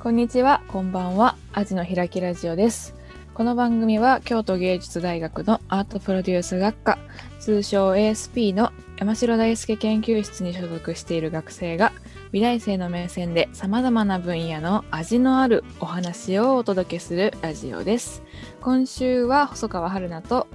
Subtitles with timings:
[0.00, 1.34] こんにちは、こんばんは。
[1.52, 2.94] アジの開きラジオです。
[3.34, 6.98] この番組は京都芸術大学のアートプロデュース学科、
[7.40, 11.92] 通称 ASP の山城大輔研究室に所属している学生が、
[12.30, 18.22] 美大生の目線で様々な分野の味のあるお話をお届けするラジオです。
[18.60, 20.46] 今週は細川春菜と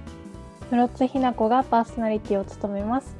[0.70, 3.14] 室津ひな子がパーソナリティを務めます。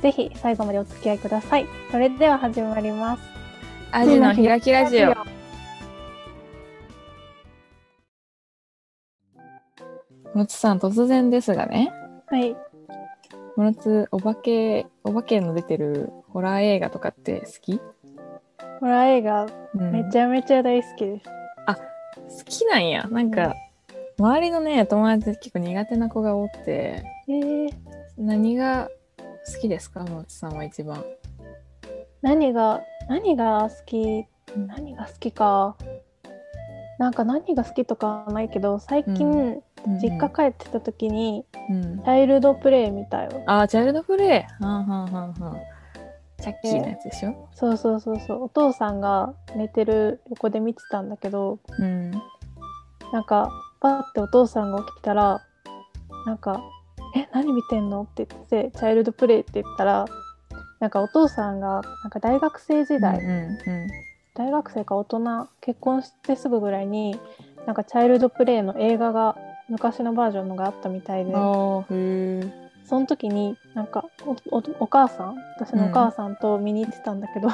[0.00, 1.66] ぜひ最後までお付き合いください。
[1.90, 3.35] それでは始まります。
[3.92, 5.14] アジの開きラジオ。
[10.34, 11.90] 室津さん、突然ですがね、
[12.26, 12.54] はい。
[13.56, 17.80] 室津お化け、お化けの出てるホラー映画とかって好き、
[18.80, 21.30] ホラー映画うんめちゃめちゃ大好きです。
[22.28, 23.04] 好きなんや。
[23.08, 23.54] なんか、
[24.18, 27.70] 周りのね、友達結構苦手な子が多くて、えー、
[28.18, 28.88] 何が
[29.54, 30.00] 好きですか？
[30.04, 31.04] 室津さんは一番。
[32.22, 34.26] 何が何が好き
[34.66, 35.76] 何が好きか。
[36.98, 39.62] なんか何が好きとかはないけど最近、うん
[40.02, 42.04] 実家帰ってた時にうんチ。
[42.10, 43.30] ャイルドプレイ見たよ。
[43.46, 44.64] あー、チャイルドプレイ。
[44.64, 45.56] はんはんはんはん。
[46.42, 47.48] チャッキーなやつでしょ？
[47.54, 52.10] そうそうそうそうお父さんが寝てる横で見てたんだけどうん。
[53.12, 53.48] なんか
[53.80, 55.40] パッてお父さんが起きたら
[56.26, 56.60] なんか
[57.14, 60.04] 「え何見てんの?」って言って「チャイルドプレイ」って言ったら
[60.80, 63.58] なんかお父さんがなんか大学生時代、うんうん
[64.34, 67.18] 大学生か大人結婚してすぐぐらいに
[67.66, 69.34] なんかチャイルドプレイの映画が
[69.70, 71.32] 昔のバージョンのがあったみたいで。
[71.32, 77.48] その時になんかおおお母さん私のお母さんと見に行ってたんだけど、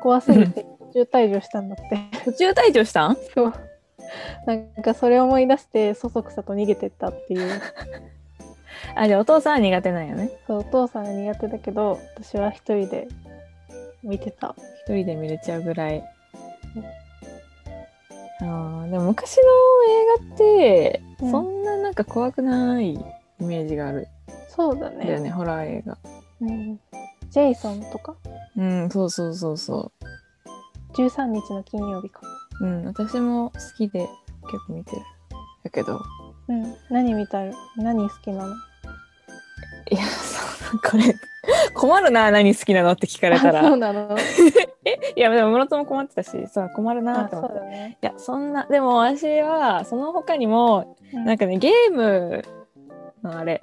[0.00, 1.98] 怖すぎて途中退場したんだって。
[2.24, 3.16] 途中退場したん？
[3.34, 3.52] そう。
[4.46, 7.60] なんかそれを思い出してそそくさと逃げてったっていう。
[8.94, 10.30] あ、じゃあお父さんは苦手なんよね。
[10.46, 13.08] そうお父さんが苦手だけど私は一人で
[14.02, 14.54] 見てた。
[14.84, 16.04] 一人で見れちゃうぐらい。
[18.40, 19.42] あーでも昔の
[20.24, 22.98] 映画って、うんそんななんか怖くないイ
[23.38, 24.08] メージがある
[24.48, 24.96] そうだね。
[24.96, 25.96] んだよね、ホラー映画。
[26.40, 26.80] うん、
[27.30, 28.16] ジェイソンとか？
[28.56, 29.92] うん、そうそうそうそ
[30.94, 32.22] 13日の金曜日か。
[32.60, 32.66] う。
[32.66, 35.02] うん、私も好きで結構見てる。
[35.62, 36.00] だけど、
[36.48, 36.74] うん。
[36.90, 38.54] 何見たる何好きなの？
[39.90, 41.14] いや、そう、これ、
[41.74, 43.92] 困るな、何好きなのって聞かれたあそうら。
[43.92, 44.16] なの？
[45.16, 47.60] いや、でも室戸も困ってたし、さ、困るなあって思って。
[47.60, 47.98] ね。
[48.02, 52.42] いや、そんな、でも私は、その他にも、うんなんかね、ゲーム
[53.22, 53.60] のあれ、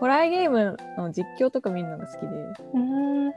[0.00, 2.26] ホラーゲームの実況とか見るのが好きで、
[2.74, 3.24] うん。
[3.26, 3.34] なん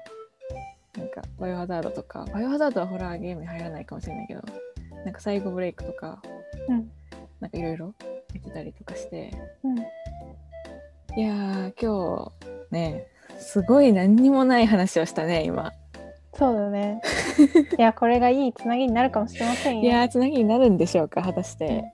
[1.14, 4.42] か、バイオハザードとか、バイオハザードはホラーゲームに入らないかもしれないけど、
[5.04, 6.20] なんか、サイゴブレイクとか、
[6.70, 6.90] うん。
[7.40, 7.94] なんかいろいろ
[8.34, 9.32] 見てたりとかして、
[9.64, 9.76] うん。
[11.18, 12.32] いやー、今
[12.70, 13.08] 日、ね、
[13.40, 15.72] すごい何にもない話をしたね、今。
[16.34, 17.02] そうだね。
[17.80, 19.84] いや、これがいいつなぎになるかもしれませんよ。
[19.84, 21.86] いやー、つなぎになるんでしょうか、果たして。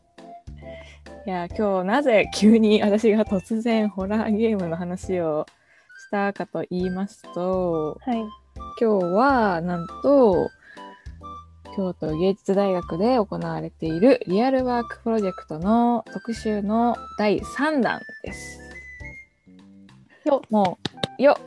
[1.28, 5.46] いやー、今日なぜ急に 私が突然ホラーゲームの話を
[6.08, 8.18] したかと言いますと、はい。
[8.80, 10.50] 今日はなんと、
[11.76, 18.71] 京都芸術大学で行われているリアルワークプロジェクトの特集の第3弾です。
[20.26, 20.78] よも
[21.20, 21.38] う、よ。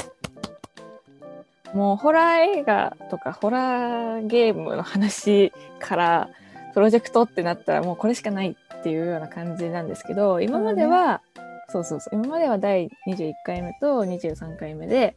[1.72, 6.30] もうホラー映画とかホラーゲームの話から
[6.72, 11.22] プロジェクトってなったらもうこれしかないっていうような感じなんですけど、今までは、
[11.68, 15.16] そうそうそう、今までは第21回目と23回目で、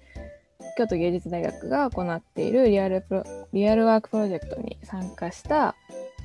[0.78, 5.75] 京都芸術大学が行っているリアルプロリアルワークプロジェクトに参加した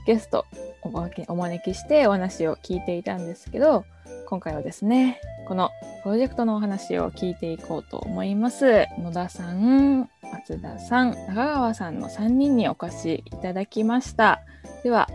[0.07, 0.45] ゲスト
[0.83, 0.91] を
[1.29, 3.85] お招きしてお話を聞いていたんですけど
[4.27, 5.71] 今回はですねこの
[6.03, 8.87] プロジェクトのお話を聞いていこうと思います。
[8.99, 14.41] 野田さん松田さん中川さんの3人にお越しいただきました。
[14.83, 15.09] では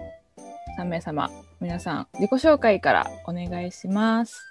[0.80, 1.30] 3名様
[1.60, 4.42] 皆さん自己紹介からお願いします。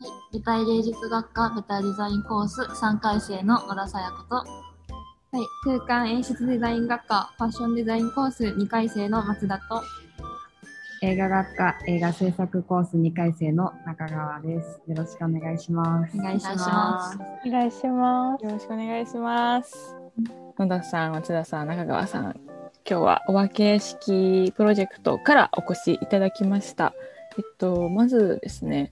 [0.00, 9.82] はい、舞台芸術学科舞台デザインコース3回生の野田さや子と、はい、空間演出デザイン学科ファッションデザインコース2回生の松田と
[11.04, 14.80] 映画学科映画制作コース2回生の中川です。
[14.88, 16.16] よろしくお願いします。
[16.18, 16.54] お願いしま。
[16.54, 18.44] ますお願いします。
[18.46, 19.94] よろしくお願いします。
[20.58, 22.40] 野田さん、松田さん、中川さん、
[22.88, 26.94] 今日はお化け式プロジェクトからお越しいただきました。
[27.36, 28.90] えっと、まずですね、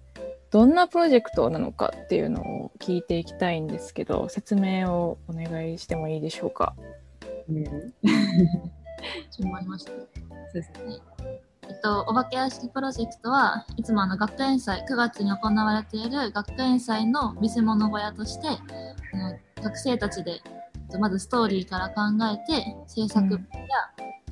[0.50, 6.74] どんなプロジェクトなのかっていうのを聞いていきたいんですけど、説明をお願いしてもいいでしょうか？
[7.48, 7.64] ね
[9.30, 9.96] 順番ありましたね。
[10.20, 11.00] そうですね。
[11.82, 18.48] と、お化け屋敷プロジェクトはいつもあの学園祭、9月に行われている学園祭の見せ物小屋として、
[19.62, 22.02] 学生たちで、えっとまずストーリーから考
[22.32, 23.38] えて、制作や、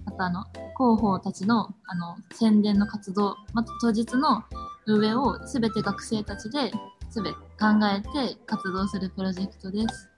[0.06, 0.44] あとあの
[0.76, 4.42] 広報たちのあの宣伝の活動、また当日の
[4.86, 6.72] 運営をすべて学生たちで
[7.10, 10.08] すべて考えて活動するプロジェクトです。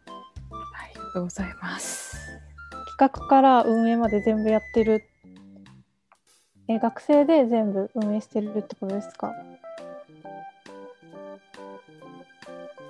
[0.51, 2.17] ありがとうございます。
[2.99, 5.03] 企画から運営まで全部やってる
[6.75, 9.33] え学生で全部運営してるってことですか？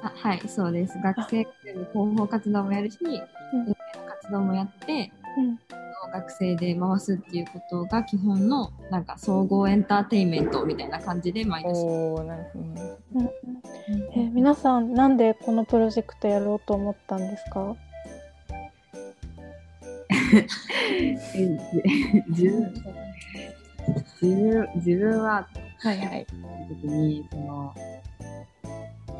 [0.04, 0.98] あはい、そうです。
[0.98, 1.50] 学生で
[1.92, 3.12] 広報活動もやるし、運
[3.62, 3.74] 営の
[4.20, 5.58] 活動もやって、うん。
[6.12, 11.72] 学生で回すっていうことが基本のなんか総合エンターテインメントみたいな感じで毎年。
[11.86, 12.82] おおなるほどね。
[13.14, 13.30] うん。
[14.20, 17.74] え皆さんなんでこのプロジェクトやろうと思ったんですか？
[24.22, 25.48] 自分自分は
[25.80, 26.26] はいはい。
[26.68, 27.74] 時にその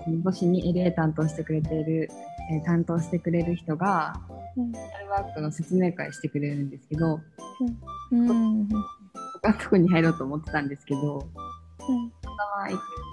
[0.05, 2.09] その星に LA 担当してくれている、
[2.53, 4.15] えー担当してくれる人が
[4.57, 4.73] うん
[5.11, 7.21] ワークの説明会してくれるんですけど
[8.11, 8.69] うん。
[9.43, 11.29] 他のとこに入ろうと思ってたんですけど
[11.89, 12.13] うん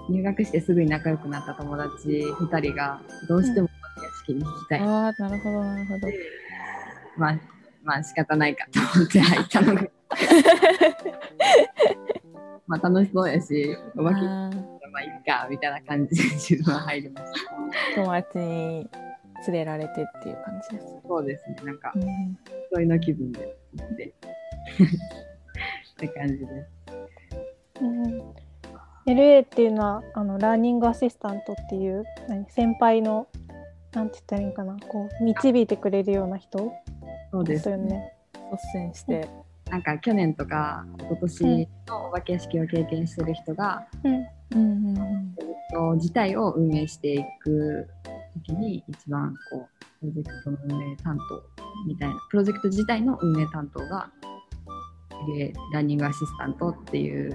[0.08, 6.08] 入学してすぐに仲良くなった友達2人がどうしても屋敷に行きたい、ああなるほどなるほど。
[7.16, 7.40] まあ
[7.82, 9.82] まあ仕方ないかと思って入ったのが
[12.66, 14.50] まあ楽しそうやしお化けま
[14.98, 17.38] あいいかみたいな感じで自分は入りました
[17.94, 18.88] 友達に
[19.46, 20.86] 連れられてっていう感じです。
[21.06, 22.02] そうですねなんかうん
[22.72, 24.12] そういうの気分で行ってっ
[25.96, 26.52] て感じです
[27.80, 28.20] うん、
[29.06, 33.26] LA っていうのはあのラーニングアシスタントっていう何先輩の
[33.92, 36.70] なんて言ったらいいのかなこう導いてくれるような人
[37.32, 38.12] そうですだよね。
[38.52, 39.28] 率先して。
[39.70, 44.14] なんか去年とか今年のお化け屋敷を経験してる人が、うん。
[44.14, 44.96] うん。
[44.96, 45.90] うん。
[45.90, 45.96] うん。
[45.96, 47.88] 自体を運営していく
[48.34, 49.68] 時に一番こ
[50.00, 51.42] うプロジェクトの運営担当
[51.86, 54.10] みたいなプロジェクト自体の運営担当が
[55.36, 57.32] でランニングアシスタントっていう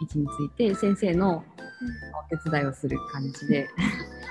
[0.00, 1.44] 位置について先生の
[2.32, 3.68] お手伝いをする感じで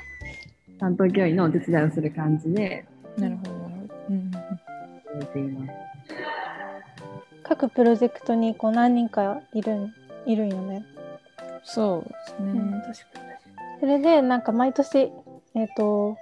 [0.80, 2.86] 担当教員のお手伝いをする感じで
[3.18, 3.52] なるほど。
[4.10, 4.32] うん。
[5.26, 6.35] ています。
[7.48, 9.94] 各プロジェクトにこう何人かいるん
[10.26, 10.86] いるんよね。
[11.64, 12.52] そうですね。
[12.52, 13.80] うん確かに。
[13.80, 15.12] それでなんか毎年
[15.54, 16.18] えっ、と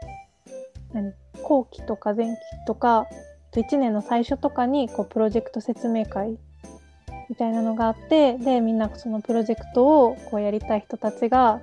[0.94, 2.38] 何後期とか前期
[2.68, 3.08] とか
[3.54, 6.38] 1年の最初とかにこうプロジェクト説明会
[7.30, 11.62] みたいなのがあってでみんなそのプロジェクトをこうやりたい人たちが、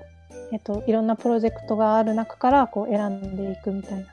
[0.52, 4.06] えっといろんなプロジェクトがある中からこう選んでいくみたいな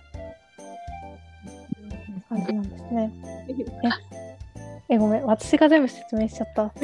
[2.30, 3.12] 感じなんですね。
[3.48, 4.17] え
[4.90, 6.72] えごめん私が全部説明しちゃった。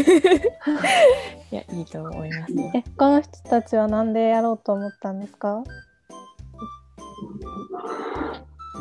[1.52, 2.54] いやいいと思います。
[2.76, 5.70] えこの人たちはなんでやろうと思ったんですか、え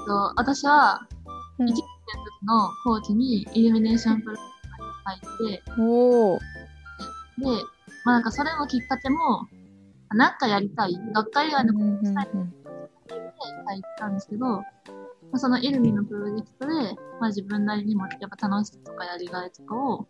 [0.02, 1.06] っと、私は
[1.58, 1.88] うん一年の
[2.24, 6.38] 時の後期にイルミネーションプロジェクトに入って、おお。
[6.38, 7.46] で、
[8.04, 9.46] まあなんかそれのきっかけも、
[10.10, 12.36] なんかやりたい、学会以外のことしたいって
[13.66, 14.64] 入ったんですけど、まあ、
[15.38, 16.73] そのイルミのプロジェクトで、
[17.20, 20.06] まあ自分なりにもやっぱ楽しさとかやりがいとかを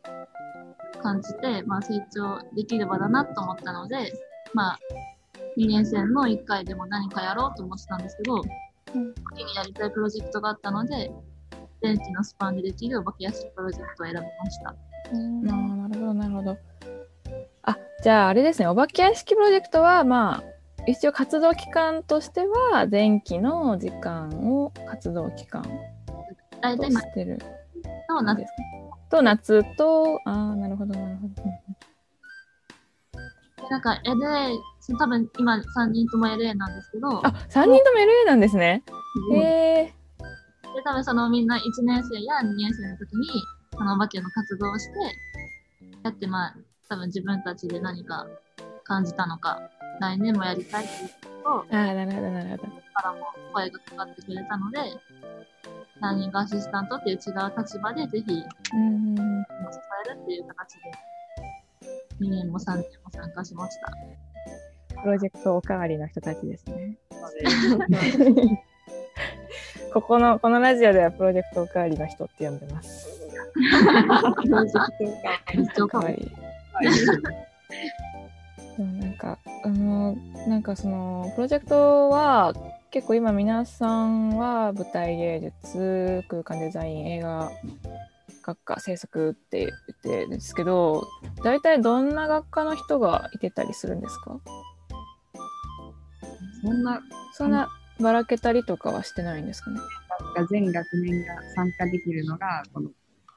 [1.02, 4.12] 感じて、まあ成長できる場だなと思ったので、
[4.52, 4.78] まあ
[5.56, 8.42] 2年生の1回でも何かやろうと思ってたんですけど、
[8.94, 11.10] うん時にやりたいプロジェクトがあったので、
[11.82, 14.74] 前期のスパンでできるお化け屋敷プロジェクトを選びました。
[15.12, 16.58] うんあーなるほどなるほど。
[17.62, 20.51] あじゃああれですねお化け屋敷プロジェクトはまあ
[20.86, 22.40] 一応活動期間として
[22.72, 27.38] は前期の時間を活動期間としてる。
[28.08, 28.50] あ、の夏です。
[28.50, 28.54] か
[29.10, 31.34] と夏とああなるほどなるほど。
[33.70, 35.60] なんか LA、その多分今3
[35.92, 38.82] 人とも LA なんですけど、あ三人とも LA なんですね。
[39.32, 39.94] へでえ
[40.84, 43.28] 多分そのみんな1年生や2年生の時に、
[43.72, 44.92] そのお化けの活動をして、
[46.02, 46.56] やってまあ、
[46.88, 48.26] 多分自分たちで何か
[48.82, 49.70] 感じたのか、
[50.00, 51.10] 来年もやりたいっていう
[51.44, 52.62] ことああなるほどなるほど。
[52.92, 54.78] からも声がかかってくれたので、
[56.00, 58.32] ラーニングアシスタントっていう違う立場でぜひ
[58.74, 59.22] うん支
[60.06, 60.80] えるっていう形で、
[62.20, 63.92] 2年も3年も参加しました。
[65.02, 66.98] プロジェクトおかわりの人たちですね。
[69.92, 73.20] ここのこのラジオではプロジェクトおかわりの人って呼んでます。
[75.52, 76.32] 一応かわいい。
[78.76, 80.16] でもなんかあの
[80.48, 82.54] なんかそのプロジェクトは
[82.90, 87.50] 結構今皆さんは舞台芸術空間デザイン映画
[88.44, 91.06] 学科制作って言ってるんですけど
[91.44, 94.40] 大体どんな学科の人がいてたりするんですか？
[96.64, 97.00] そんな
[97.34, 97.68] そんな
[98.00, 99.78] ばらけたりとかはしてないんですかね？
[100.36, 102.88] が全学年が参加できるのがこの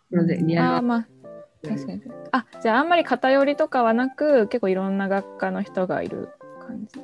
[0.09, 1.07] プロジェクトリアルああまあ
[1.63, 2.01] 確かに。
[2.31, 6.29] あ、じゃああんまり偏りとかはなく、結構いろんな学科の人がいる
[6.65, 6.99] 感じ。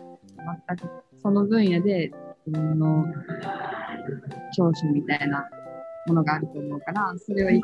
[0.68, 2.12] 全くその分野で
[2.48, 3.06] 自分の
[4.56, 5.48] 長所みたいな
[6.08, 7.62] ものがあると思うから、それをい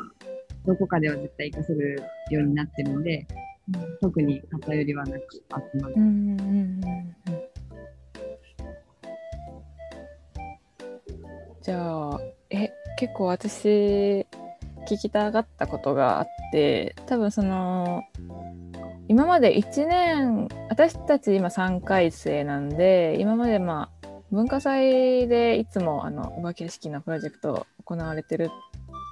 [0.64, 3.26] どこかでは絶対活かせるようになってるんで、
[4.00, 5.42] 特に偏りはなく集
[5.80, 5.94] まる。
[5.96, 7.18] うんうんうんうん。
[11.62, 14.26] じゃあ、え、結構私、
[14.88, 18.02] 聞きたがったことがあって、多分その、
[19.08, 28.50] 今まで1年、私たち今3回生なんで、今までまあ、文化祭でいつもあのお化け屋敷のプロジェクト行われてる、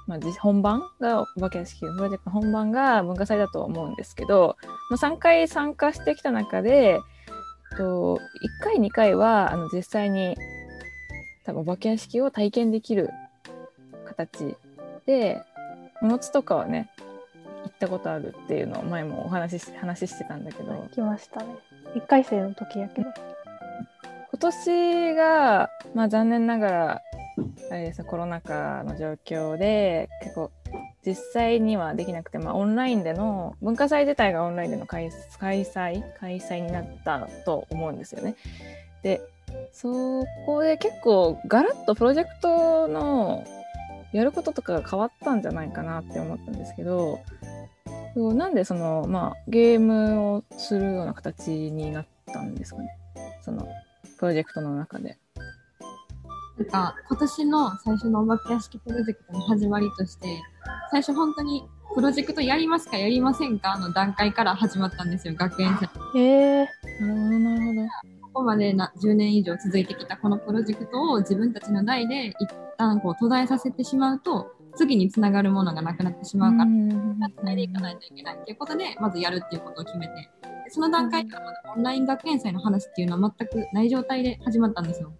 [0.05, 4.57] まあ、本番がお化け屋敷のプロジェクト本番が文化祭だと思うんですけど、
[4.91, 6.99] まあ、3回参加してきた中で
[7.77, 8.19] と
[8.61, 10.35] 1回2回はあの実際に
[11.45, 13.09] 多分お化け屋敷を体験できる
[14.05, 14.55] 形
[15.07, 15.41] で
[16.01, 16.89] お餅とかはね
[17.63, 21.47] 行ったことあるっていうのを前もお話しし話してたんだけど、行きましたね。
[21.95, 23.07] 1回生の時やけど。
[24.29, 27.01] 今年が、まあ、残念ながら
[27.71, 30.51] あれですねコロナ禍の状況で結構
[31.03, 36.03] 実際にはできなくて、まあ、オンラインでの文化祭自体がオンラインでの開開催？
[36.19, 38.35] 開催になったと思うんですよね。
[39.01, 39.21] で
[39.71, 43.45] そこで結構ガラッとプロジェクトの
[44.13, 47.19] やることとかが変わったんじゃないかなって思ったんですけど
[48.15, 52.89] なんでその、まあ、ゲームをするような形になったんですかね？
[53.41, 53.67] その
[54.17, 55.17] プロジェクトの中で。
[56.57, 60.41] なんか今年の最初のお化け屋敷プロジェクトの始まりとして
[60.89, 68.16] 最初本当にプロジェクトやりますかやりませんかの段階から始まったんですよ学園祭えー、なるほどなるほど。
[68.37, 76.65] ここまでな10年以上続いてきたこのプロジェクトを自分たちの代で一旦こう途絶えさせてしまうと次につながるものがなくなってしまうから、
[77.35, 85.11] つないでいかないといけないっていうことでまずやるっていうことを決めてでその段階からまだオンライン学園祭の話っていうのは全くない状態で始まったんですよ。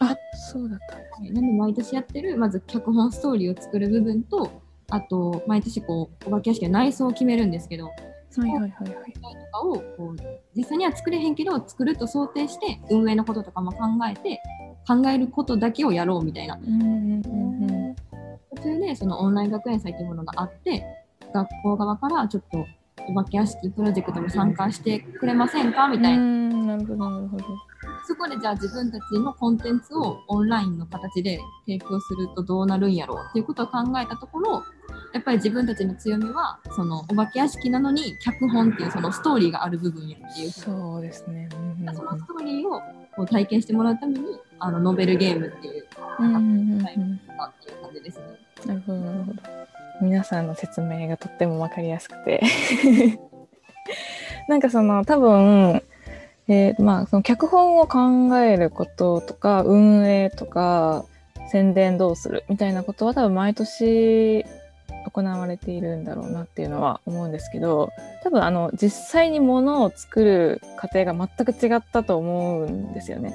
[0.00, 0.14] あ
[0.52, 1.30] そうだったんですね。
[1.30, 4.60] なんで毎年やってるまず脚本ストーリーを作る部分と
[4.90, 7.88] あと毎年こうお化け屋敷の内装を決めるんですけど
[8.36, 9.12] はいはいはいはい。
[9.12, 9.20] と
[9.52, 10.16] かをこう
[10.54, 13.78] 実際には作れへんけど作ると想定して運営のこととかも考
[14.10, 14.40] えて
[14.86, 17.96] 考えることだけをやろうみたいなうんうんうんうん。
[18.56, 20.84] 途中でそのオンライン学園祭というものがあって
[21.32, 22.66] 学校側からちょっと
[23.08, 27.44] お化け屋敷プロジェクトも参加してくれませんかみたいな、うんなるほどなるほど。
[28.08, 34.64] そこでじゃあ自分たちのコンテンツをオンラインの形で提供するとどうなるんやろうっていうことを考えたところ
[35.12, 41.50] やっぱり自分たちの強みはそのお化け屋敷なのに脚本っていうそのストーリーがある部分やっていうそうですね。
[41.52, 42.80] うんうんそのストーリーを
[43.14, 44.24] こう体験してもらうために
[44.58, 45.86] あのノベルゲームっていう
[46.18, 46.96] うんうんっていう
[47.82, 48.24] 感じですね。
[48.66, 49.42] なるほどなるほど。
[50.00, 52.40] 皆さんの説明がとってもわかりやすくて。
[54.48, 55.82] なんかその多分、
[56.48, 61.04] えーまあその脚本を考えることとか運営とか
[61.50, 64.44] 宣伝どうするみたいなことは多分毎年
[65.12, 67.90] 行われているんだろうなっていうのは思うんですけど
[68.22, 73.32] 多分あの実際にものを作る過程が全く違ったと思うんですよね。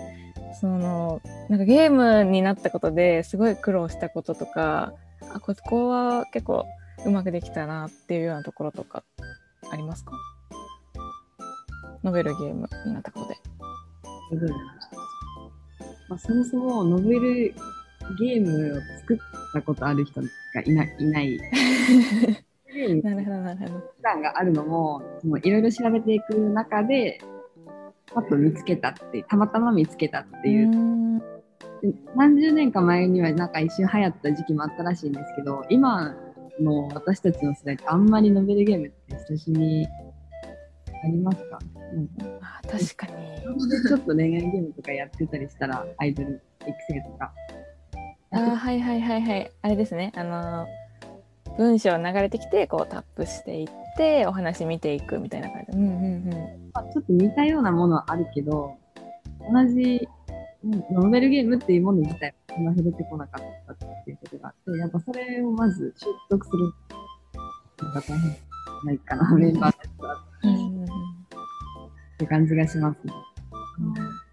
[0.59, 4.93] そのなんかゲームになったことですごい苦労したこととか
[5.33, 6.65] あここは結構
[7.05, 9.03] うまくできたなっていうようなところとか
[9.71, 10.11] ありますか？
[12.03, 13.35] ノベルゲームになったことで。
[14.29, 14.55] すごいな
[16.09, 17.55] まあ、そもそもノベル
[18.19, 19.17] ゲームを作っ
[19.53, 20.27] たことある人が
[20.65, 20.95] いない。
[20.99, 21.39] いない
[23.03, 23.79] なるほどなるほど。
[23.79, 25.01] プランがあるのも、
[25.43, 27.19] いろいろ調べていく中で、
[28.13, 31.21] パッと見つけたって、たまたま見つけたっていう。
[32.15, 36.15] 何十年か前にはなんか一瞬流行った時期もあったらしいんですけど、今
[36.59, 39.87] の私たちの世代ってあんまりノベルゲームって親しみ
[41.03, 41.59] ありますか？
[41.93, 43.13] なんかあ確かに。
[43.69, 47.33] でちょっと恋愛ゲームとかやってたりしたら、アイドル育成とか。
[48.31, 49.51] あーはいはいはいはい。
[49.61, 50.11] あれですね。
[50.15, 50.83] あのー
[51.55, 55.77] 文章流れてきてこうタップしていってお話見ていくみたいな感じ。
[55.77, 55.97] うんうんう
[56.35, 56.71] ん。
[56.73, 58.75] まあ、ちょっと似たようなものはあるけど、
[59.51, 60.07] 同じ
[60.63, 66.73] うんノベルゲームっていうもの自体はそんな触れてこなかったっていうことがあって、やっぱそれをまず習得する
[67.85, 68.35] のが大変
[68.85, 70.87] ないかな、メンバーたちはうんっ
[72.17, 73.13] て感じがしますね。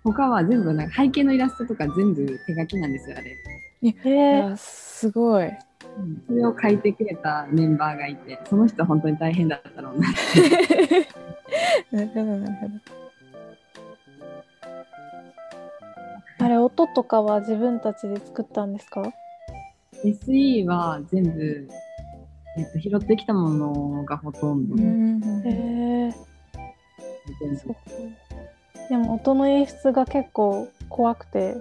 [0.04, 3.36] 他は全部なんか背景のイラストとか全部手書きなんですよ、あれ。
[3.82, 5.46] いえー、やすごい。
[5.46, 11.08] うんそれを書いてくれたメンバーがいて、その人は本当に大変だったろうなって。
[11.90, 12.74] なるほどなるほど。
[16.38, 19.02] あれ音とかは自分たちで作ったんですか
[20.04, 21.68] ？SE は全部
[22.56, 25.99] えっと、拾ってきたものがほとんど、うんへえ
[28.88, 31.56] でも音の演出が結構怖くて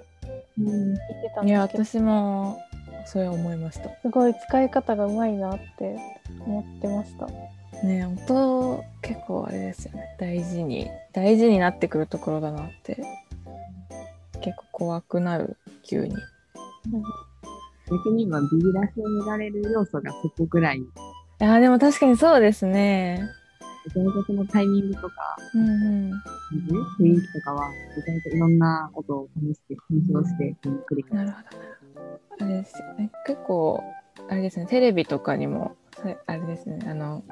[0.57, 2.03] うん聞いてたんいやですけど。
[2.03, 2.59] 私も
[3.05, 3.89] それは思いました。
[4.01, 5.97] すごい使い方がうまいなって
[6.45, 7.27] 思ってました。
[7.85, 10.15] ね音結構あれですよね。
[10.19, 13.01] 大事に大事になってくるところだなって。
[14.41, 16.15] 結構怖くなる急に。
[17.89, 20.77] 逆に今ビビらせられる要素がそこぐらい。
[20.77, 20.81] い
[21.39, 23.23] やーでも確かにそうですね
[23.89, 26.11] めちゃめちゃそのタイミングとかうんうん。
[26.99, 32.45] 雰囲気とかはめちゃめちゃいろんなことを試して検証して繰り返なるほどなるほど。
[32.45, 33.11] あれですよね。
[33.25, 33.83] 結構
[34.29, 34.65] あれですね。
[34.67, 36.79] テレビとかにもさあれですね。
[36.87, 37.23] あの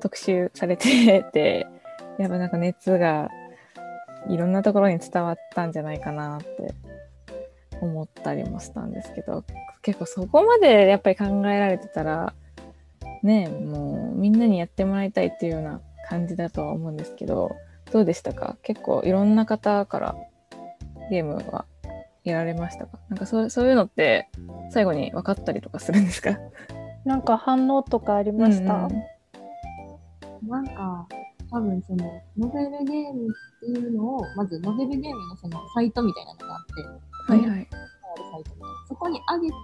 [0.00, 1.66] 特集されてて
[2.18, 3.28] やっぱなんか熱が
[4.28, 6.74] いろんなところに伝わったんじゃないかなって
[7.80, 9.44] 思ったりもしたんですけど
[9.82, 12.32] 結構そこまでやっぱり考えられてたら
[13.24, 17.50] ねもうみんなにやってもらいたいっていうような感じだとは思うんですけど
[17.90, 18.56] どうでしたか？
[18.62, 20.14] 結構いろんな方から
[21.10, 21.64] ゲームは
[22.22, 22.98] やられましたか？
[23.08, 24.28] なんかそうそういうのって
[24.70, 26.38] 最後に分かったりとかするんですか？
[27.04, 28.74] なんか反応とかありました？
[28.74, 30.48] うんうん。
[30.48, 31.06] なんか、
[31.50, 32.04] 多分その、
[32.36, 36.66] ノベルゲームっていうのを、まずノベルゲームのそのサイトみたいなのがあっ
[37.26, 37.50] て、はいはい。
[37.50, 37.68] ある
[38.30, 39.54] サイトみたいなそこに上げて、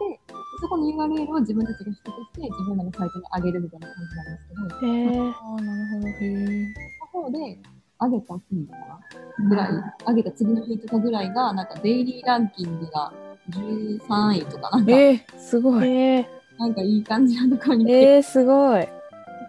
[0.61, 6.09] そこの URL を自分たちが取得して、自分らのサイトに上げるみたいな感じなんですけど、へえああ、なるほど。
[6.09, 6.75] へえ。
[7.13, 7.59] その方で、
[8.01, 9.69] 上げた日かなぐらい、
[10.09, 13.13] 上げた次の日とかぐらいが、なんかデイリーランキングが
[13.51, 15.89] 13位とか、なんか、えー、すごい。
[15.89, 16.27] へえ
[16.59, 18.89] なんかいい感じなところに来て、えー、すごい。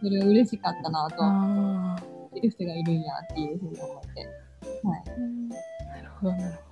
[0.02, 4.28] それは嬉しかったなと、ああ、いる人がいるんやっていうふうに思って。
[4.84, 5.04] はい。
[6.02, 6.71] なるほど、なる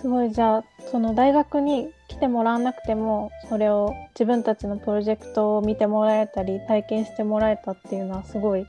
[0.00, 8.66] すごいじゃあその大学に来てもらわなくてもそれを自分たちのプロジェクトを見てもらえたり体験してもらえたっていうのはすごい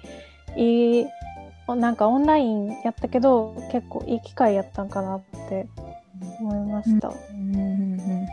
[0.58, 1.06] いい
[1.68, 5.68] なんかオンラインやったけど結構いい機会やったんかなって
[6.40, 7.10] 思いました。
[7.10, 7.20] ほど。
[7.34, 8.28] うんうんうん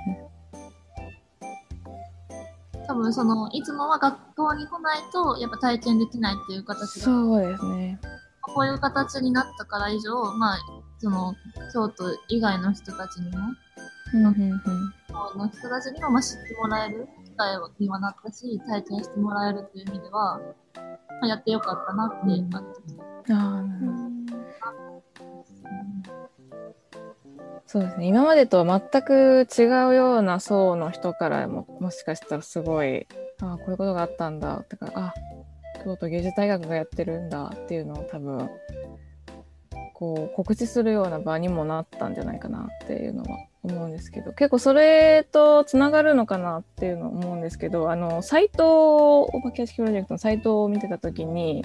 [2.88, 8.00] 多分その、いつもは学校に来ないと、やっぱ体験できないっていう形で、そうですね。
[8.40, 10.58] こういう形になったから以上、まあ、
[10.98, 11.34] その、
[11.72, 13.38] 京都以外の人たちにも、
[14.14, 14.62] うんうんうん
[15.08, 20.40] この人たちにもまあ知ってもらえる機会にはなったし、体験してもらえるっていう意味では、
[21.20, 22.68] まあ、やってよかったなって、うんあの
[23.30, 24.18] ああ、なるほど。
[27.66, 28.06] そうですね。
[28.06, 33.06] 今までとは全く違うような層の人からも、もしかしたらすごい、
[33.42, 34.64] ああ、こういうことがあったんだ。
[34.70, 35.14] とか、あ、
[35.84, 38.48] 京都芸術大学がやってるんだっていうのを多分、
[39.98, 51.64] こう、告知するような場にもなったんじゃないかなっていうのは思うんですけど、結構それとつながるのかなっていうのを思うんですけど、あの、サイト、お化け屋敷プロジェクトのサイトを見てたときに、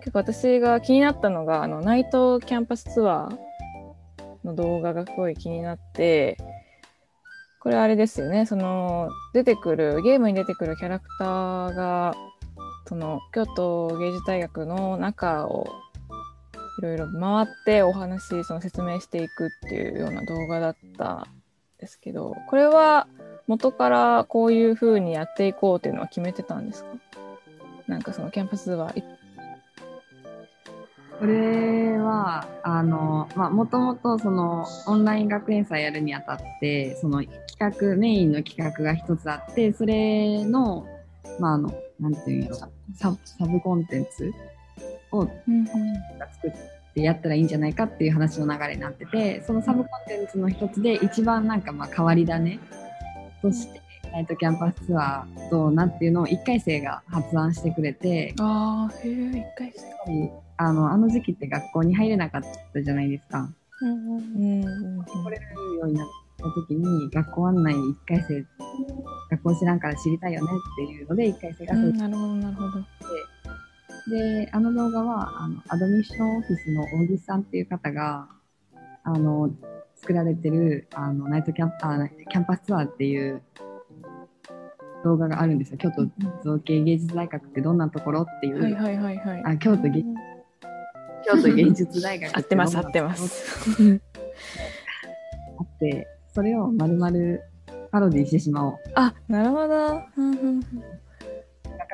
[0.00, 3.38] 結構私が気になったのが、あの、ナイトキャンパスツアー
[4.44, 6.36] の動画がすごい気になって、
[7.60, 12.14] これあれですよね、その、出てくる、ゲームに出てくるキャラクターが、
[12.86, 15.66] その、京都芸術大学の中を、
[16.78, 21.24] いろいろ回ってお話、その説明していくっていうような動画だったん
[21.78, 23.06] ですけど、これは
[23.46, 26.90] 元からこういう風にやっていこうっていうのは決めてたんですか？
[27.86, 29.02] なんかそのキャンパスツアー。
[31.20, 40.86] これは、あの、まあ、もともとそのオンライン学園祭やるにあたって、その企画、メインの企画が一つあって、それの、
[41.38, 44.32] まあ、あの、なんていうんやろ、ササブコンテンツ
[45.14, 45.30] を
[46.32, 46.52] 作っ
[46.94, 52.58] てやったらいいんじゃないかっていう話の流れになってて、そのサブコンテンツの一つで一番なんかまあ変わり種
[53.42, 53.80] として、
[54.12, 59.72] ナイトキャンパスツアーどうなっていうのを1回生が発案してくれて、ああ、へえ、一回
[60.06, 60.32] 生。
[60.56, 63.48] あの、あの時期って学校に入れなかったじゃないですか。
[63.80, 64.64] うんうん
[64.96, 65.04] うん。
[65.04, 65.42] 来れる
[65.78, 68.44] ようになった時に学校案内1回生
[69.30, 72.84] 学校知らんから知りたいよねっていうので1回生がうんなるほど、なるほど。
[74.08, 78.28] であの動画はあのアドミッションオフィスの大木さんっていう方が
[79.04, 79.50] あの
[79.96, 83.42] 作られてるあのナイトキャンあキャンパスツアーっていう
[85.04, 86.06] 動画があるんですよ京都
[86.42, 89.42] 造形芸術大学ってどんなところっていう、はいはいはいはい。
[89.44, 90.02] あ京都芸
[91.26, 93.80] 京都芸術大学合ってます、合ってます。
[95.58, 97.42] あってそれをまるまる
[97.90, 100.02] パロディしてしまおうあ、なるほど。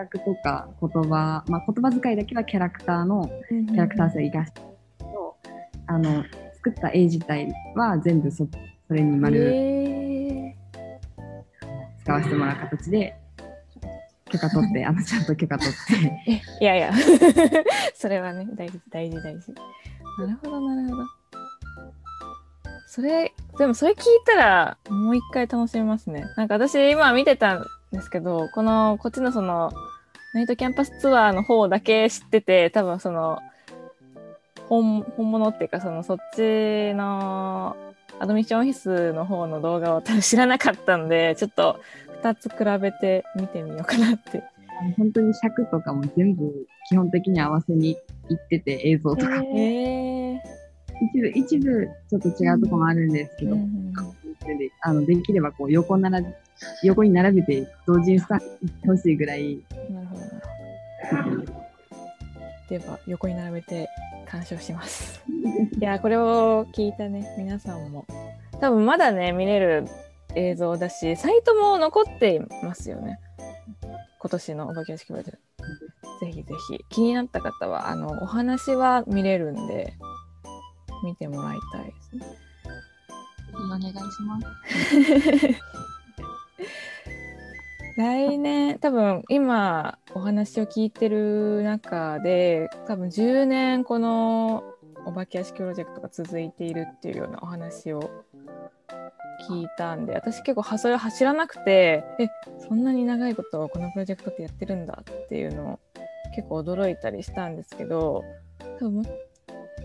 [0.00, 4.66] うんうん画角とか言葉、まあ、言葉遣いだけはキャラクターのうんキャラクター性を生かしてる
[4.98, 5.36] けど、
[5.86, 8.46] あの作った絵自体は全部そ
[8.88, 10.56] それに丸、へ
[12.02, 13.16] 使わせてもらう形で
[14.30, 16.42] 許可取ってあのちゃんと許可取って。
[16.60, 16.92] いやいや。
[17.94, 19.52] それはね大事大事大事。
[20.18, 21.04] なるほどなるほど。
[22.86, 26.24] それでもそれ聞いたらもう一回楽しめますね。
[26.36, 29.70] なんか私今見てたんですけどこのこっちのその
[30.32, 33.40] ナイトキャンパスツアーの方だけ知ってて多分その
[34.68, 37.76] 本本物っていうかそのそっちの
[38.20, 41.80] アドミッションオフィスの方の動画を多分知らなかったんでちょっと
[42.22, 44.42] 2つ比べて見てみようかなって。
[44.96, 47.98] 本当に尺とかも全部基本的に合わせにいっ
[48.48, 50.42] てて映像とか、へえ
[51.02, 53.92] 一部一部ちょっと違うところもあるんですけど、うんうん
[54.58, 56.32] であのできればこう横並び
[56.82, 58.40] 横に並べて同時にスタ
[58.86, 59.58] ほしいぐらい
[59.90, 61.60] なるほどなるほど。
[62.68, 63.88] では横に並べて
[64.26, 65.22] 鑑賞します。
[65.80, 68.06] いやこれを聞いたね皆さんも
[68.60, 69.84] 多分まだね見れる
[70.34, 73.18] 映像だしサイトも残っていますよね。
[74.20, 76.26] 今年のお化け屋敷プロジェクト。
[76.26, 79.94] ぜひぜひ気になった方はあのお話は見れるんで
[81.02, 82.26] 見てもらいたいですね。
[83.56, 84.46] お願いします。
[88.00, 94.64] 来年多分今お話を聞いてる中で多分10年この
[95.04, 98.10] お化け屋敷プロジェクトが続いているっていうようなお話を
[99.50, 102.28] 聞いたんで私結構それは知らなくてえ
[102.66, 105.80] そんなに長いことこのプロジェクトってやってるんだっていうのを
[106.34, 108.24] 結構驚いたりしたんですけど
[108.78, 109.02] 多分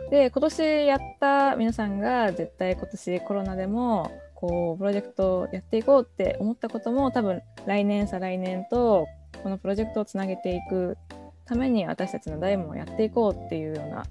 [0.10, 4.10] で今年やった皆さんが絶対今年コロナでも
[4.48, 9.08] こうプロジェクトをやっていこうって思ったことも多分来年再来年と
[9.44, 10.98] このプロジェクトをつなげていく
[11.46, 14.06] ために私たちの代もやっていこうっていうような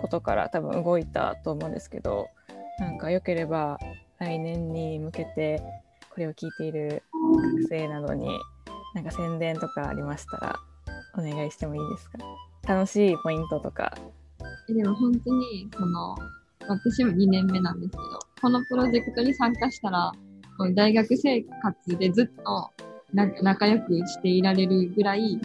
[0.00, 2.28] ことから多分動いたと思うんですけど
[2.78, 3.78] なんか良ければ
[4.18, 5.62] 来年に向けて
[6.10, 7.02] これを聞いている
[7.36, 8.28] 学生などに
[8.94, 10.56] なんか宣伝とかありましたら
[11.18, 12.18] お願いしてもいいですか？
[12.66, 13.96] 楽しいポイントとか。
[14.68, 16.16] でも本当に、その、
[16.68, 18.02] 私も2年目なんですけど、
[18.40, 20.12] このプロジェクトに参加したら、
[20.74, 22.70] 大学生活でずっと
[23.12, 25.38] な仲良くしていられるぐらい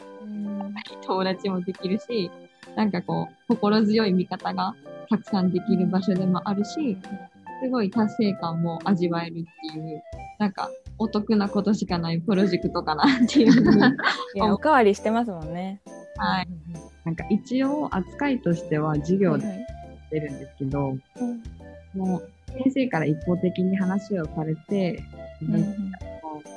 [1.06, 2.32] 友達もできるし、
[2.76, 4.74] なんかこう、心強い味方が
[5.10, 6.98] たくさんできる場所でもあるし、
[7.64, 9.36] すごい達成感も味わえるっ
[9.72, 10.02] ていう、
[10.40, 13.78] なんかお得なことしかないプロジェクトかなっていうふうに。
[14.36, 15.82] いやおかわりしてますもんね。
[16.18, 16.48] はい。
[17.06, 19.81] なんか一応扱いとしては授業ではい
[20.12, 20.98] 出るんですけど、
[21.96, 22.32] もう
[22.64, 25.04] 先生から一方的に話をされて、
[25.42, 26.00] うん自分の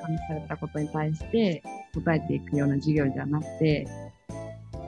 [0.03, 1.62] 感じされたことに対して
[1.95, 3.87] 答えていくような授業じゃなくて、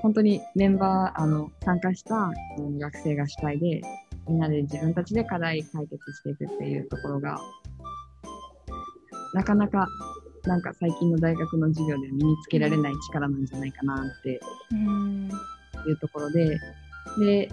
[0.03, 3.81] 本当にメンバー、あの、参加したうん学生が主体で、
[4.29, 7.39] みんなで自分たちで課題解決していくっていうところが、
[9.33, 9.87] なかなか、
[10.45, 14.41] なんか最近の大学の授業で身につけられない力なんじゃないかなって
[14.73, 15.29] うん
[15.89, 16.59] いうところで、
[17.19, 17.49] で、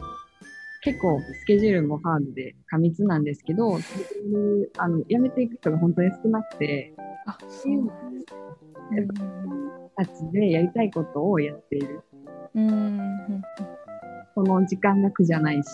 [0.83, 3.77] 結構スケジュールもハードで過密なんですけど、
[4.77, 6.93] あの辞めていく人が本当に少なくて、
[7.25, 8.23] あそうなん
[9.95, 12.01] たちでやりたいことをやっている。
[12.55, 13.43] うん
[14.35, 15.69] の時間が苦じゃないし、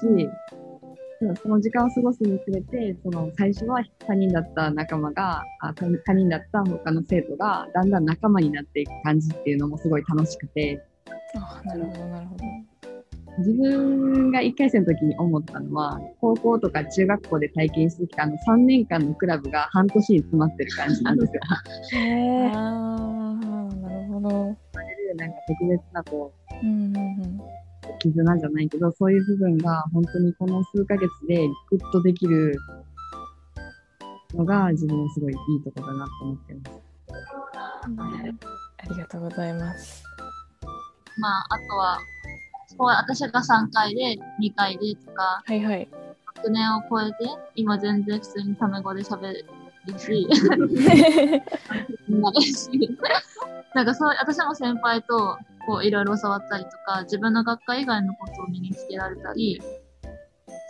[1.42, 10.82] その時間を過ごすにつれて、その最初は他人だった仲間が、あ他他人だった他の生徒がだんだん仲間になっていく感じっていうのもすごい楽しくて、
[11.36, 12.44] あなるほどなるほど。
[13.40, 21.42] 自分が1回生の時に思ったのは、高校とか中学校で体験してきたあの3年間のクラブが半年に詰まってる感じなんですよ。
[22.00, 22.52] へえ。
[22.54, 24.30] ああなるほど。
[25.16, 26.32] なんか特別なこ
[26.64, 27.42] う、うんうんうん
[28.00, 32.56] 絆じゃないけど、そういう部分が本当にこの数ヶ月でグッとできる
[34.34, 36.90] のが自分のすごいいいとこだなと思ってます。
[38.78, 40.04] ありがとうございます。
[41.18, 41.98] まあ、あとは、
[42.80, 45.90] こう私が3回で、2回でとか、はいはい。
[46.38, 47.18] 学年を超えて、
[47.56, 50.26] 今全然普通にタメ語で喋るし、
[52.08, 52.98] なるし、
[53.76, 55.38] なんかそう、私も先輩と、
[55.68, 59.62] こう、いろいろ教わったりとか、自分の学科以外のことを身につけられたり、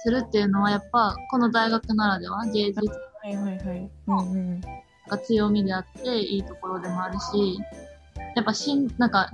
[0.04, 3.92] するっていうのは、やっぱ、この大学ならでは、芸術はいはいはい。
[4.08, 4.62] うんうん。
[4.62, 7.60] が強みであって、いいところでもあるし、
[8.36, 9.32] やっぱしん、なんか、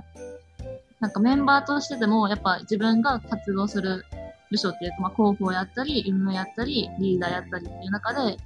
[1.00, 4.04] なんかメンバーとしてでも、やっぱ自分が活動する
[4.50, 8.36] 部署っていうか、まあ、広報やったり、運営やったり、リーダーやったりっていう中で、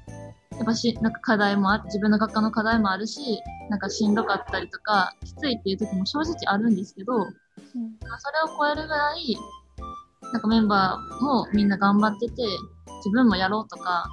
[0.52, 9.36] やっぱし、なんか課題もあ自分の学科の課題もあるし、なんかしんどかったりとか、きついっていう時も正直あるんですけど、まあそれを超えるぐらい、
[10.32, 12.42] なんかメンバーもみんな頑張ってて、
[12.98, 14.06] 自分もやろうとか、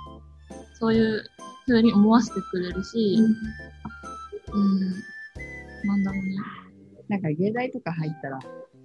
[0.79, 1.23] そういう
[1.65, 3.19] 風に思わせてくれるし、
[4.53, 4.79] うん。
[5.87, 6.66] なんだろうね。
[7.09, 8.39] なんか芸大とか入ったら、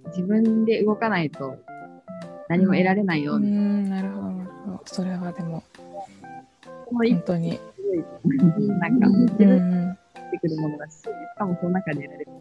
[0.07, 1.57] 自分で動かないと
[2.49, 3.33] 何も得られないよ。
[3.33, 4.27] ううな、んなるほど。
[4.31, 5.63] なるほどそれはでも
[6.85, 7.59] 本当に。
[8.79, 9.21] なんか、うん。
[9.25, 9.97] 自分うん
[10.31, 11.03] でてくるものだし、し
[11.37, 12.31] かもその中で得られる。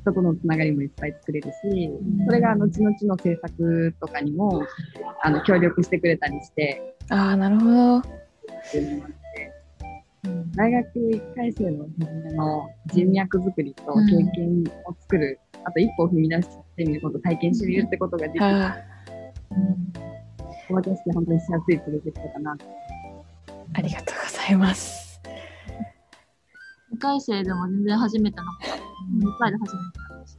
[0.00, 1.90] 人とのつながりもいっぱい作れるし、
[2.26, 4.62] それが後々の制作とかにも、
[5.22, 8.02] あの、協力してくれたりして、ああなるほど
[10.54, 18.44] 大学1回生の初めの人脈作りと経験を作る、あと一歩を踏み出してみること、体験してみるってことができる。
[18.44, 18.76] あ
[20.70, 22.54] 私として本当にしやすいプロジェクトかな。
[22.54, 22.58] ー
[23.74, 25.20] ありがとうございます
[26.94, 28.68] 2回生でも全然初めてのこと。
[29.26, 30.36] 2回で初めてなんです。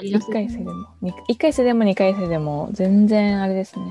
[0.00, 0.32] 帰りやす1い。
[0.34, 3.84] 回生でもに一回生でも2回生でも全然あれですね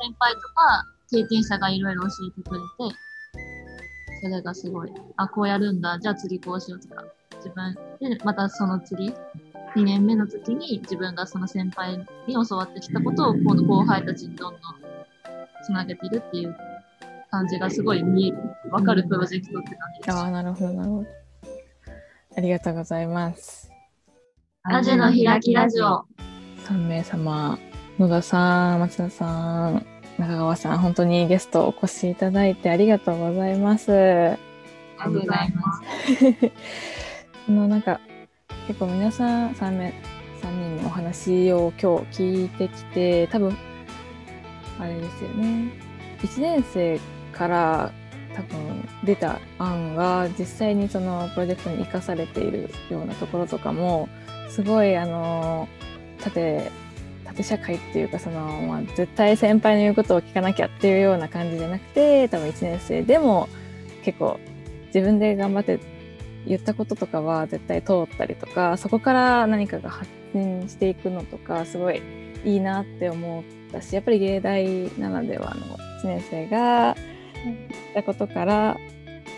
[0.00, 2.96] 先輩とか経験者がいろいろ教えてくれて、
[4.22, 7.02] それがすごい、あ、こうやるんだ、じゃあ次こうしようとか、
[7.38, 9.12] 自分で、またその次、
[9.74, 14.60] 2年目の時に自分がその先輩に教わってきたことを、この後輩たちにどんどん
[15.64, 16.56] つなげてるっていう
[17.32, 18.38] 感じがすごい見える、
[18.70, 20.16] わかるプロジェクトって感じです。
[20.16, 21.08] ああなるほどなるほど。
[22.36, 23.72] ありがとうございます。
[24.70, 26.04] ラジオの開きラジオ。
[26.68, 27.58] 3名様
[27.98, 34.38] 野田さん松田さん中川さん本当にゲストお越しいただいてありがとうございますあり
[34.98, 35.82] がとうございます。
[37.48, 38.00] あのなんか
[38.68, 39.92] 結構皆さん3名
[40.42, 43.56] 3人のお話を今日聞いてきて多分
[44.78, 45.72] あれですよね
[46.20, 47.00] 1年生
[47.32, 47.92] から
[48.34, 54.08] 多分出た案が実際にそのプロジェクトに生かされているようなところとかも
[54.48, 55.68] すごいあの
[56.20, 56.70] 縦
[57.32, 63.48] 縦社会っていうかその、まあ、絶対先輩の言うことを聞かなきゃっていうような感じじゃなくて多分1年生でも
[64.04, 64.38] 結構
[64.86, 65.80] 自分で頑張って
[66.46, 72.02] 言ったこととかは絶対通ったりとかそこから何かが発展していくのとかすごい
[72.44, 76.96] いいなって思ったしやっぱり芸大ならではの1年生が
[77.44, 77.58] 言っ
[77.94, 78.76] たことから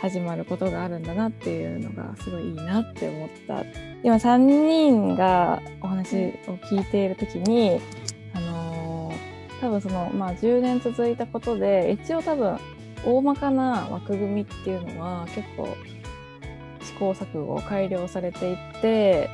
[0.05, 3.65] 始まることがあるんだなっていうのがすごいいいなって思った。
[4.03, 7.81] 今3人がお話を聞いている時に
[8.35, 8.85] あのー
[9.61, 12.59] 多分そのまあ10年続いたことで一応多分
[13.07, 15.75] 大まかな枠組みっていうのは結構
[16.83, 19.31] 試行錯誤改良されていって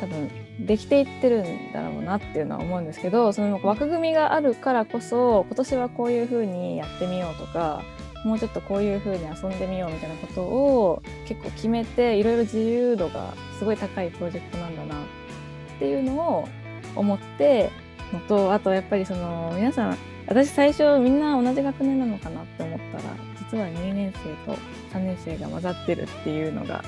[0.00, 0.30] 多分
[0.64, 7.82] できていってるんだろうなっていうのは思うんですけどその枠組みがあるからこそ今年はこういう風にやってみようとか
[8.26, 16.48] もうちょっとこういう風に遊んでみようみたいなことを結構決めていろいろ自由度がすごい高いプロジェクトなんだなっていうのを
[16.96, 17.70] 思って
[18.12, 23.14] のとあとやっぱりその皆さん私最初みんな同じ学年なのかなって思ったら
[23.48, 24.58] 実は2年生と
[24.92, 26.84] 3年生が混ざってるっていうのが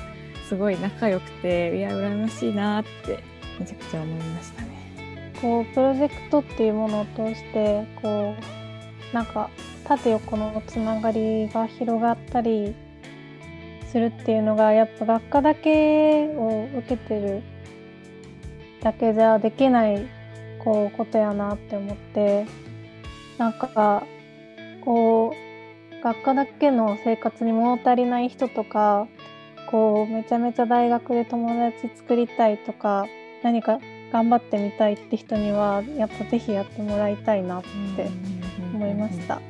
[0.49, 3.23] すごい仲良くていや羨ましいなって
[3.57, 5.33] めちゃくちゃ思いましたね。
[5.41, 8.58] こうプロジェクトっていうものを通してこう
[9.13, 9.49] なんか
[9.85, 12.75] 縦横のつながりが広がったり
[13.91, 17.41] するっていうのがやっぱ学科だけを受けてる
[18.81, 20.05] だけじゃできない
[20.59, 22.45] こうことやなって思って
[23.37, 24.03] なんか
[24.81, 29.07] こう学科だけの生活に物足りない人とか
[29.69, 33.05] こうめちゃめちゃ大学で友達作りたいとか
[33.43, 33.79] 何か
[34.11, 38.09] 頑張ってみたいって人にはやっぱぜひやってもらいたいなって
[38.79, 39.41] 思いました。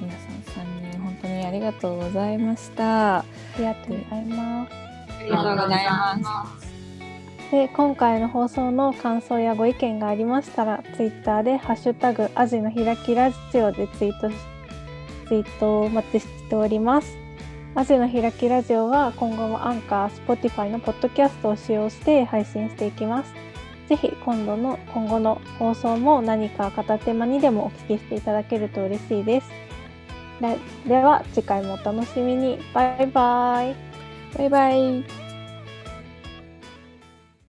[0.00, 0.18] 皆さ
[0.60, 3.18] ん3人本当にありがとうございました。
[3.18, 3.24] あ
[3.58, 4.72] りがとうございます。
[4.72, 5.86] ありがとうござい
[6.20, 7.50] ます。
[7.50, 14.36] で今回の放送の感想やご意見がありましたら Twitter で「ハッシュタグアジの開きラジオ」でツイートし
[15.28, 17.16] ツイートをお待ちしております。
[17.74, 23.45] アジの開きラジオは今後もアンカー、Spotify のポッドキャストを使用して配信していきます。
[23.88, 29.50] ぜひ今度の今後の放送も何か片手間にでもお聞きしていただけると嬉しいです。
[30.40, 32.58] ででは次回もお楽しみに。
[32.74, 33.76] バイバイ。
[34.36, 35.25] バイバイ。